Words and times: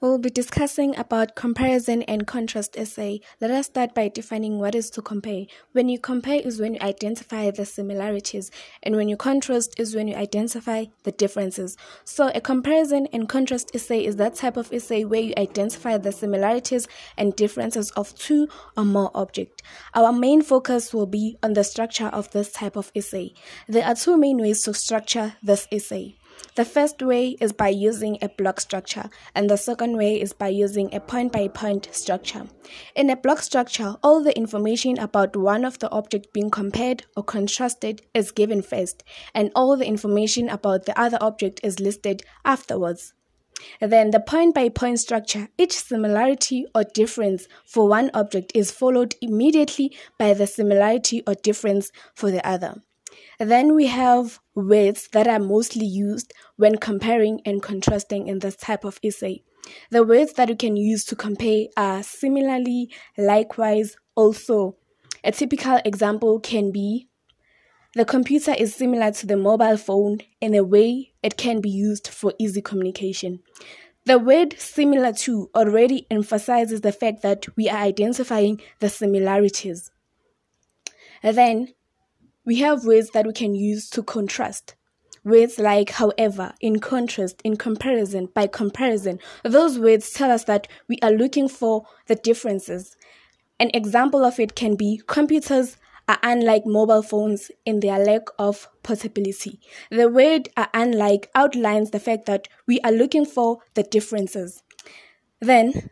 We'll 0.00 0.18
be 0.18 0.30
discussing 0.30 0.96
about 0.96 1.34
comparison 1.34 2.02
and 2.02 2.24
contrast 2.24 2.78
essay. 2.78 3.20
Let 3.40 3.50
us 3.50 3.66
start 3.66 3.96
by 3.96 4.06
defining 4.06 4.60
what 4.60 4.76
is 4.76 4.90
to 4.90 5.02
compare. 5.02 5.46
When 5.72 5.88
you 5.88 5.98
compare 5.98 6.40
is 6.40 6.60
when 6.60 6.74
you 6.74 6.80
identify 6.80 7.50
the 7.50 7.64
similarities, 7.64 8.52
and 8.84 8.94
when 8.94 9.08
you 9.08 9.16
contrast 9.16 9.74
is 9.76 9.96
when 9.96 10.06
you 10.06 10.14
identify 10.14 10.84
the 11.02 11.10
differences. 11.10 11.76
So, 12.04 12.30
a 12.32 12.40
comparison 12.40 13.08
and 13.12 13.28
contrast 13.28 13.74
essay 13.74 14.04
is 14.04 14.14
that 14.16 14.36
type 14.36 14.56
of 14.56 14.72
essay 14.72 15.04
where 15.04 15.20
you 15.20 15.34
identify 15.36 15.98
the 15.98 16.12
similarities 16.12 16.86
and 17.16 17.34
differences 17.34 17.90
of 17.96 18.14
two 18.14 18.46
or 18.76 18.84
more 18.84 19.10
objects. 19.16 19.64
Our 19.94 20.12
main 20.12 20.42
focus 20.42 20.94
will 20.94 21.06
be 21.06 21.38
on 21.42 21.54
the 21.54 21.64
structure 21.64 22.06
of 22.06 22.30
this 22.30 22.52
type 22.52 22.76
of 22.76 22.92
essay. 22.94 23.34
There 23.66 23.84
are 23.84 23.96
two 23.96 24.16
main 24.16 24.38
ways 24.38 24.62
to 24.62 24.74
structure 24.74 25.34
this 25.42 25.66
essay. 25.72 26.17
The 26.54 26.64
first 26.64 27.02
way 27.02 27.36
is 27.40 27.52
by 27.52 27.68
using 27.68 28.18
a 28.20 28.28
block 28.28 28.60
structure, 28.60 29.10
and 29.34 29.48
the 29.48 29.56
second 29.56 29.96
way 29.96 30.20
is 30.20 30.32
by 30.32 30.48
using 30.48 30.92
a 30.94 31.00
point 31.00 31.32
by 31.32 31.48
point 31.48 31.88
structure. 31.92 32.46
In 32.96 33.10
a 33.10 33.16
block 33.16 33.42
structure, 33.42 33.94
all 34.02 34.22
the 34.22 34.36
information 34.36 34.98
about 34.98 35.36
one 35.36 35.64
of 35.64 35.78
the 35.78 35.90
objects 35.90 36.30
being 36.32 36.50
compared 36.50 37.04
or 37.16 37.22
contrasted 37.22 38.02
is 38.12 38.32
given 38.32 38.62
first, 38.62 39.04
and 39.34 39.52
all 39.54 39.76
the 39.76 39.86
information 39.86 40.48
about 40.48 40.86
the 40.86 40.98
other 41.00 41.18
object 41.20 41.60
is 41.62 41.80
listed 41.80 42.22
afterwards. 42.44 43.14
Then 43.80 44.10
the 44.10 44.20
point 44.20 44.54
by 44.54 44.68
point 44.68 45.00
structure, 45.00 45.48
each 45.58 45.76
similarity 45.76 46.66
or 46.74 46.84
difference 46.84 47.48
for 47.64 47.88
one 47.88 48.10
object 48.14 48.52
is 48.54 48.70
followed 48.70 49.16
immediately 49.20 49.96
by 50.18 50.34
the 50.34 50.46
similarity 50.46 51.22
or 51.26 51.34
difference 51.34 51.90
for 52.14 52.30
the 52.30 52.46
other. 52.46 52.82
Then 53.38 53.74
we 53.74 53.86
have 53.86 54.40
words 54.54 55.08
that 55.12 55.26
are 55.26 55.38
mostly 55.38 55.86
used 55.86 56.32
when 56.56 56.76
comparing 56.76 57.40
and 57.44 57.62
contrasting 57.62 58.26
in 58.28 58.40
this 58.40 58.56
type 58.56 58.84
of 58.84 58.98
essay. 59.02 59.42
The 59.90 60.04
words 60.04 60.32
that 60.34 60.48
you 60.48 60.56
can 60.56 60.76
use 60.76 61.04
to 61.06 61.16
compare 61.16 61.66
are 61.76 62.02
similarly, 62.02 62.90
likewise, 63.16 63.96
also. 64.14 64.76
A 65.24 65.32
typical 65.32 65.80
example 65.84 66.40
can 66.40 66.70
be 66.72 67.08
the 67.94 68.04
computer 68.04 68.52
is 68.52 68.74
similar 68.74 69.10
to 69.12 69.26
the 69.26 69.36
mobile 69.36 69.76
phone 69.76 70.18
in 70.40 70.54
a 70.54 70.62
way 70.62 71.12
it 71.22 71.36
can 71.36 71.60
be 71.60 71.70
used 71.70 72.08
for 72.08 72.34
easy 72.38 72.60
communication. 72.60 73.40
The 74.04 74.18
word 74.18 74.58
similar 74.58 75.12
to 75.24 75.50
already 75.54 76.06
emphasizes 76.10 76.82
the 76.82 76.92
fact 76.92 77.22
that 77.22 77.46
we 77.56 77.68
are 77.68 77.78
identifying 77.78 78.60
the 78.80 78.88
similarities. 78.88 79.90
then 81.22 81.74
we 82.48 82.56
have 82.60 82.86
words 82.86 83.10
that 83.10 83.26
we 83.26 83.32
can 83.34 83.54
use 83.54 83.90
to 83.90 84.02
contrast. 84.02 84.74
Words 85.22 85.58
like 85.58 85.90
however, 85.90 86.54
in 86.62 86.80
contrast, 86.80 87.42
in 87.44 87.58
comparison, 87.58 88.30
by 88.32 88.46
comparison. 88.46 89.18
Those 89.44 89.78
words 89.78 90.10
tell 90.12 90.30
us 90.30 90.44
that 90.44 90.66
we 90.88 90.98
are 91.02 91.10
looking 91.10 91.50
for 91.50 91.84
the 92.06 92.14
differences. 92.14 92.96
An 93.60 93.70
example 93.74 94.24
of 94.24 94.40
it 94.40 94.54
can 94.54 94.76
be 94.76 95.02
computers 95.06 95.76
are 96.08 96.18
unlike 96.22 96.64
mobile 96.64 97.02
phones 97.02 97.50
in 97.66 97.80
their 97.80 97.98
lack 97.98 98.22
of 98.38 98.66
portability. 98.82 99.60
The 99.90 100.08
word 100.08 100.48
are 100.56 100.70
unlike 100.72 101.30
outlines 101.34 101.90
the 101.90 102.00
fact 102.00 102.24
that 102.24 102.48
we 102.66 102.80
are 102.80 102.92
looking 102.92 103.26
for 103.26 103.58
the 103.74 103.82
differences. 103.82 104.62
Then 105.38 105.90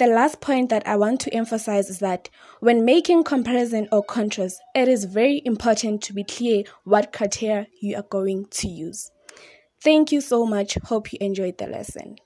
the 0.00 0.06
last 0.06 0.40
point 0.40 0.70
that 0.70 0.88
I 0.88 0.96
want 0.96 1.20
to 1.20 1.34
emphasize 1.34 1.90
is 1.90 1.98
that 1.98 2.30
when 2.60 2.86
making 2.86 3.22
comparison 3.22 3.86
or 3.92 4.02
contrast, 4.02 4.58
it 4.74 4.88
is 4.88 5.04
very 5.04 5.42
important 5.44 6.02
to 6.04 6.14
be 6.14 6.24
clear 6.24 6.62
what 6.84 7.12
criteria 7.12 7.66
you 7.82 7.96
are 7.96 8.06
going 8.08 8.46
to 8.46 8.66
use. 8.66 9.10
Thank 9.84 10.10
you 10.10 10.22
so 10.22 10.46
much. 10.46 10.78
Hope 10.84 11.12
you 11.12 11.18
enjoyed 11.20 11.58
the 11.58 11.66
lesson. 11.66 12.16